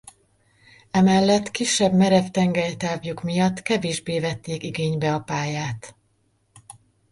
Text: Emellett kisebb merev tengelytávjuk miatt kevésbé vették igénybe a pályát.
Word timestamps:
Emellett 0.91 1.51
kisebb 1.51 1.93
merev 1.93 2.27
tengelytávjuk 2.29 3.23
miatt 3.23 3.61
kevésbé 3.61 4.19
vették 4.19 4.63
igénybe 4.63 5.13
a 5.13 5.19
pályát. 5.19 5.95